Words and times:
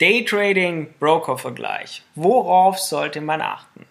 Daytrading 0.00 0.94
Broker 0.98 1.36
Vergleich. 1.36 2.02
Worauf 2.14 2.78
sollte 2.78 3.20
man 3.20 3.42
achten? 3.42 3.84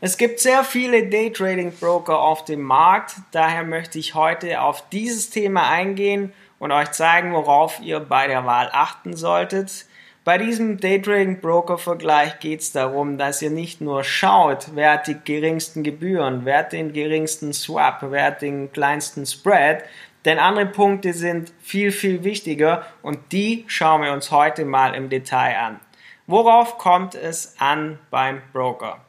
Es 0.00 0.16
gibt 0.16 0.40
sehr 0.40 0.64
viele 0.64 1.06
Daytrading 1.06 1.70
Broker 1.78 2.18
auf 2.18 2.44
dem 2.44 2.62
Markt, 2.62 3.14
daher 3.30 3.62
möchte 3.62 4.00
ich 4.00 4.16
heute 4.16 4.60
auf 4.60 4.88
dieses 4.90 5.30
Thema 5.30 5.70
eingehen 5.70 6.32
und 6.58 6.72
euch 6.72 6.90
zeigen, 6.90 7.32
worauf 7.32 7.78
ihr 7.78 8.00
bei 8.00 8.26
der 8.26 8.44
Wahl 8.44 8.70
achten 8.72 9.14
solltet. 9.14 9.86
Bei 10.24 10.36
diesem 10.36 10.78
Daytrading 10.78 11.40
Broker 11.40 11.78
Vergleich 11.78 12.40
geht 12.40 12.60
es 12.62 12.72
darum, 12.72 13.16
dass 13.16 13.40
ihr 13.40 13.50
nicht 13.50 13.80
nur 13.80 14.02
schaut, 14.02 14.74
wer 14.74 14.94
hat 14.94 15.06
die 15.06 15.18
geringsten 15.24 15.84
Gebühren, 15.84 16.44
wer 16.44 16.58
hat 16.58 16.72
den 16.72 16.92
geringsten 16.92 17.52
Swap, 17.52 17.98
wer 18.02 18.24
hat 18.24 18.42
den 18.42 18.72
kleinsten 18.72 19.26
Spread, 19.26 19.84
denn 20.24 20.38
andere 20.38 20.66
Punkte 20.66 21.12
sind 21.12 21.52
viel, 21.60 21.92
viel 21.92 22.24
wichtiger 22.24 22.86
und 23.02 23.18
die 23.32 23.64
schauen 23.66 24.02
wir 24.02 24.12
uns 24.12 24.30
heute 24.30 24.64
mal 24.64 24.94
im 24.94 25.08
Detail 25.08 25.56
an. 25.56 25.80
Worauf 26.26 26.78
kommt 26.78 27.14
es 27.14 27.56
an 27.58 27.98
beim 28.10 28.40
Broker? 28.52 29.00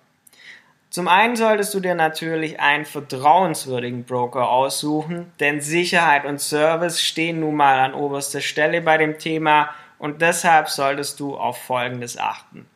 Zum 0.89 1.07
einen 1.07 1.35
solltest 1.35 1.73
du 1.73 1.79
dir 1.79 1.95
natürlich 1.95 2.59
einen 2.59 2.85
vertrauenswürdigen 2.85 4.03
Broker 4.03 4.49
aussuchen, 4.49 5.31
denn 5.39 5.59
Sicherheit 5.59 6.25
und 6.25 6.39
Service 6.39 7.01
stehen 7.01 7.39
nun 7.39 7.55
mal 7.55 7.79
an 7.79 7.95
oberster 7.95 8.41
Stelle 8.41 8.81
bei 8.81 8.97
dem 8.97 9.17
Thema 9.17 9.69
und 9.97 10.21
deshalb 10.21 10.69
solltest 10.69 11.19
du 11.19 11.35
auf 11.35 11.57
Folgendes 11.57 12.17
achten. 12.17 12.67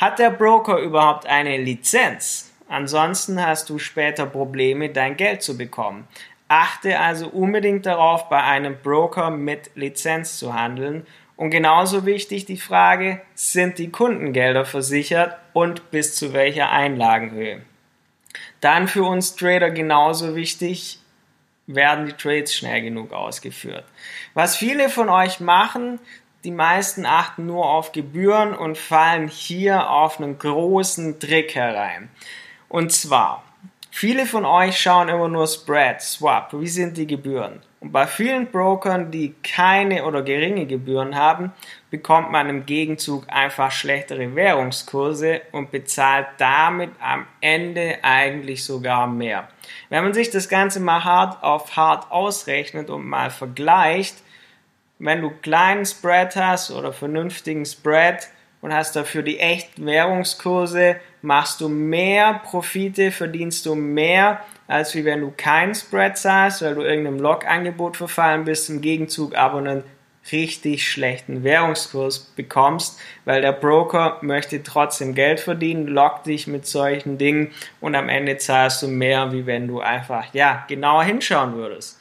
Hat 0.00 0.18
der 0.18 0.30
Broker 0.30 0.78
überhaupt 0.78 1.26
eine 1.26 1.56
Lizenz? 1.56 2.52
Ansonsten 2.68 3.44
hast 3.44 3.70
du 3.70 3.78
später 3.78 4.26
Probleme, 4.26 4.90
dein 4.90 5.16
Geld 5.16 5.42
zu 5.42 5.56
bekommen. 5.56 6.06
Achte 6.48 7.00
also 7.00 7.28
unbedingt 7.28 7.86
darauf, 7.86 8.28
bei 8.28 8.42
einem 8.42 8.76
Broker 8.82 9.30
mit 9.30 9.70
Lizenz 9.74 10.38
zu 10.38 10.54
handeln. 10.54 11.06
Und 11.36 11.50
genauso 11.50 12.06
wichtig 12.06 12.46
die 12.46 12.56
Frage, 12.56 13.20
sind 13.34 13.78
die 13.78 13.90
Kundengelder 13.90 14.64
versichert 14.64 15.36
und 15.52 15.90
bis 15.90 16.14
zu 16.14 16.32
welcher 16.32 16.70
Einlagenhöhe? 16.70 17.62
Dann 18.60 18.88
für 18.88 19.04
uns 19.04 19.36
Trader 19.36 19.70
genauso 19.70 20.34
wichtig, 20.34 21.00
werden 21.66 22.06
die 22.06 22.12
Trades 22.12 22.54
schnell 22.54 22.82
genug 22.82 23.12
ausgeführt. 23.12 23.84
Was 24.34 24.56
viele 24.56 24.88
von 24.88 25.08
euch 25.08 25.40
machen, 25.40 25.98
die 26.44 26.52
meisten 26.52 27.06
achten 27.06 27.46
nur 27.46 27.66
auf 27.66 27.92
Gebühren 27.92 28.54
und 28.54 28.78
fallen 28.78 29.28
hier 29.28 29.90
auf 29.90 30.20
einen 30.20 30.38
großen 30.38 31.18
Trick 31.18 31.56
herein. 31.56 32.08
Und 32.68 32.92
zwar, 32.92 33.42
Viele 33.98 34.26
von 34.26 34.44
euch 34.44 34.78
schauen 34.78 35.08
immer 35.08 35.26
nur 35.26 35.46
Spread, 35.46 36.02
Swap, 36.02 36.52
wie 36.52 36.68
sind 36.68 36.98
die 36.98 37.06
Gebühren? 37.06 37.62
Und 37.80 37.92
bei 37.92 38.06
vielen 38.06 38.48
Brokern, 38.48 39.10
die 39.10 39.34
keine 39.42 40.04
oder 40.04 40.20
geringe 40.20 40.66
Gebühren 40.66 41.16
haben, 41.16 41.54
bekommt 41.88 42.30
man 42.30 42.50
im 42.50 42.66
Gegenzug 42.66 43.24
einfach 43.28 43.72
schlechtere 43.72 44.34
Währungskurse 44.34 45.40
und 45.50 45.70
bezahlt 45.70 46.26
damit 46.36 46.90
am 47.00 47.26
Ende 47.40 47.96
eigentlich 48.02 48.66
sogar 48.66 49.06
mehr. 49.06 49.48
Wenn 49.88 50.04
man 50.04 50.12
sich 50.12 50.28
das 50.28 50.50
Ganze 50.50 50.78
mal 50.78 51.02
hart 51.02 51.42
auf 51.42 51.74
hart 51.74 52.12
ausrechnet 52.12 52.90
und 52.90 53.06
mal 53.06 53.30
vergleicht, 53.30 54.16
wenn 54.98 55.22
du 55.22 55.30
kleinen 55.30 55.86
Spread 55.86 56.36
hast 56.36 56.70
oder 56.70 56.92
vernünftigen 56.92 57.64
Spread, 57.64 58.28
und 58.66 58.74
hast 58.74 58.96
dafür 58.96 59.22
die 59.22 59.38
echten 59.38 59.86
Währungskurse, 59.86 60.96
machst 61.26 61.60
du 61.60 61.68
mehr 61.68 62.40
Profite, 62.44 63.10
verdienst 63.10 63.66
du 63.66 63.74
mehr, 63.74 64.40
als 64.68 64.94
wie 64.94 65.04
wenn 65.04 65.20
du 65.20 65.32
keinen 65.36 65.74
Spread 65.74 66.16
zahlst, 66.16 66.62
weil 66.62 66.76
du 66.76 66.82
irgendeinem 66.82 67.18
Log-Angebot 67.18 67.96
verfallen 67.96 68.44
bist, 68.44 68.70
im 68.70 68.80
Gegenzug 68.80 69.34
aber 69.34 69.58
einen 69.58 69.82
richtig 70.30 70.88
schlechten 70.88 71.42
Währungskurs 71.42 72.20
bekommst, 72.20 73.00
weil 73.24 73.40
der 73.40 73.52
Broker 73.52 74.18
möchte 74.22 74.62
trotzdem 74.62 75.16
Geld 75.16 75.40
verdienen, 75.40 75.88
lockt 75.88 76.26
dich 76.26 76.46
mit 76.46 76.64
solchen 76.64 77.18
Dingen 77.18 77.50
und 77.80 77.96
am 77.96 78.08
Ende 78.08 78.38
zahlst 78.38 78.82
du 78.82 78.88
mehr, 78.88 79.32
wie 79.32 79.46
wenn 79.46 79.66
du 79.66 79.80
einfach, 79.80 80.32
ja, 80.32 80.64
genauer 80.68 81.04
hinschauen 81.04 81.54
würdest. 81.54 82.00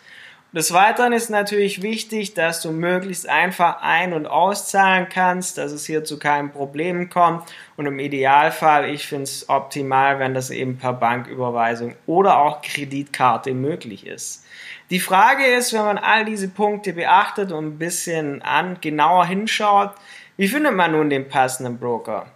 Des 0.55 0.71
Weiteren 0.71 1.11
ist 1.11 1.29
natürlich 1.29 1.81
wichtig, 1.81 2.33
dass 2.33 2.61
du 2.61 2.71
möglichst 2.71 3.27
einfach 3.27 3.81
ein- 3.81 4.13
und 4.13 4.25
auszahlen 4.25 5.09
kannst, 5.09 5.57
dass 5.57 5.73
es 5.73 5.85
hier 5.85 6.05
zu 6.05 6.17
keinen 6.17 6.49
Problemen 6.49 7.09
kommt. 7.09 7.43
Und 7.75 7.87
im 7.87 7.99
Idealfall, 7.99 8.89
ich 8.89 9.05
finde 9.05 9.23
es 9.23 9.49
optimal, 9.49 10.17
wenn 10.19 10.33
das 10.33 10.51
eben 10.51 10.77
per 10.77 10.93
Banküberweisung 10.93 11.95
oder 12.05 12.37
auch 12.37 12.61
Kreditkarte 12.61 13.53
möglich 13.53 14.07
ist. 14.07 14.45
Die 14.91 15.01
Frage 15.01 15.45
ist, 15.45 15.73
wenn 15.73 15.83
man 15.83 15.97
all 15.97 16.23
diese 16.23 16.47
Punkte 16.47 16.93
beachtet 16.93 17.51
und 17.51 17.65
ein 17.65 17.77
bisschen 17.77 18.41
an, 18.41 18.77
genauer 18.79 19.25
hinschaut, 19.25 19.91
wie 20.37 20.47
findet 20.47 20.73
man 20.73 20.93
nun 20.93 21.09
den 21.09 21.27
passenden 21.27 21.79
Broker? 21.79 22.27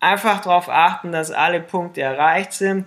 Einfach 0.00 0.40
darauf 0.40 0.70
achten, 0.70 1.12
dass 1.12 1.30
alle 1.30 1.60
Punkte 1.60 2.00
erreicht 2.00 2.54
sind. 2.54 2.86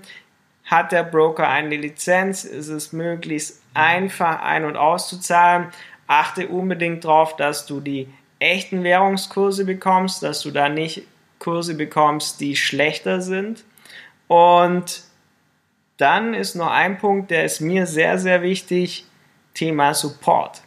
Hat 0.66 0.92
der 0.92 1.04
Broker 1.04 1.48
eine 1.48 1.76
Lizenz? 1.76 2.44
Ist 2.44 2.70
es 2.70 2.92
möglichst 2.92 3.62
einfach 3.74 4.42
ein- 4.42 4.66
und 4.66 4.78
auszuzahlen? 4.78 5.68
Achte 6.08 6.48
unbedingt 6.48 7.06
darauf, 7.06 7.36
dass 7.36 7.66
du 7.66 7.80
die 7.80 8.08
echten 8.40 8.84
Währungskurse 8.84 9.66
bekommst, 9.66 10.24
dass 10.24 10.42
du 10.42 10.52
da 10.52 10.70
nicht 10.70 11.04
Kurse 11.40 11.76
bekommst, 11.76 12.42
die 12.42 12.56
schlechter 12.56 13.22
sind. 13.22 13.64
Und 14.28 15.04
dann 15.98 16.34
ist 16.34 16.56
noch 16.56 16.72
ein 16.72 16.98
Punkt, 16.98 17.32
der 17.32 17.46
ist 17.46 17.62
mir 17.62 17.86
sehr, 17.86 18.18
sehr 18.18 18.42
wichtig, 18.42 19.06
Thema 19.54 19.94
Support. 19.94 20.62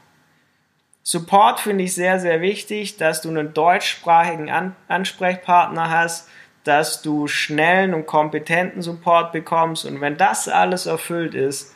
Support 1.02 1.60
finde 1.60 1.84
ich 1.84 1.94
sehr, 1.94 2.20
sehr 2.20 2.40
wichtig, 2.40 2.96
dass 2.96 3.22
du 3.22 3.28
einen 3.30 3.54
deutschsprachigen 3.54 4.50
An 4.50 4.76
Ansprechpartner 4.88 5.90
hast, 5.90 6.28
dass 6.64 7.02
du 7.02 7.26
schnellen 7.26 7.94
und 7.94 8.06
kompetenten 8.06 8.82
Support 8.82 9.32
bekommst. 9.32 9.84
Und 9.84 10.00
wenn 10.00 10.16
das 10.16 10.48
alles 10.48 10.86
erfüllt 10.86 11.34
ist, 11.34 11.74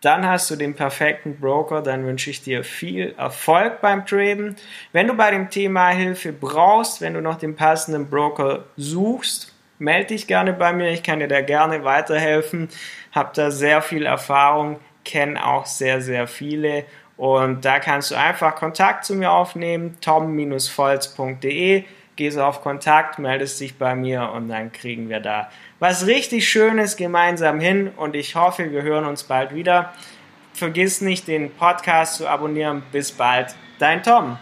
dann 0.00 0.26
hast 0.26 0.50
du 0.50 0.56
den 0.56 0.74
perfekten 0.74 1.40
Broker. 1.40 1.82
Dann 1.82 2.04
wünsche 2.06 2.30
ich 2.30 2.42
dir 2.42 2.62
viel 2.64 3.14
Erfolg 3.16 3.80
beim 3.80 4.06
Traden. 4.06 4.56
Wenn 4.92 5.08
du 5.08 5.14
bei 5.14 5.30
dem 5.30 5.50
Thema 5.50 5.88
Hilfe 5.88 6.32
brauchst, 6.32 7.00
wenn 7.00 7.14
du 7.14 7.20
noch 7.20 7.38
den 7.38 7.56
passenden 7.56 8.08
Broker 8.08 8.64
suchst, 8.76 9.54
melde 9.78 10.08
dich 10.08 10.26
gerne 10.26 10.52
bei 10.52 10.72
mir. 10.72 10.90
Ich 10.90 11.02
kann 11.02 11.20
dir 11.20 11.28
da 11.28 11.40
gerne 11.40 11.84
weiterhelfen. 11.84 12.68
Hab 13.12 13.34
da 13.34 13.50
sehr 13.50 13.82
viel 13.82 14.06
Erfahrung, 14.06 14.78
kenne 15.04 15.44
auch 15.44 15.66
sehr, 15.66 16.00
sehr 16.00 16.26
viele. 16.26 16.84
Und 17.16 17.64
da 17.64 17.80
kannst 17.80 18.12
du 18.12 18.14
einfach 18.14 18.54
Kontakt 18.54 19.04
zu 19.04 19.16
mir 19.16 19.32
aufnehmen, 19.32 19.96
tom-volz.de 20.00 21.84
gehst 22.18 22.38
auf 22.38 22.60
Kontakt, 22.60 23.18
meldest 23.18 23.58
dich 23.60 23.78
bei 23.78 23.94
mir 23.94 24.30
und 24.32 24.48
dann 24.48 24.70
kriegen 24.72 25.08
wir 25.08 25.20
da 25.20 25.48
was 25.78 26.06
richtig 26.06 26.48
Schönes 26.48 26.96
gemeinsam 26.96 27.60
hin 27.60 27.92
und 27.96 28.16
ich 28.16 28.34
hoffe, 28.34 28.70
wir 28.70 28.82
hören 28.82 29.04
uns 29.04 29.24
bald 29.24 29.54
wieder. 29.54 29.92
Vergiss 30.52 31.00
nicht, 31.00 31.28
den 31.28 31.52
Podcast 31.52 32.16
zu 32.16 32.28
abonnieren. 32.28 32.82
Bis 32.90 33.12
bald, 33.12 33.54
dein 33.78 34.02
Tom. 34.02 34.38